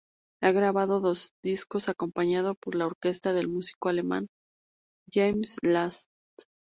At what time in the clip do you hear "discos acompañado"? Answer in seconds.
1.43-2.55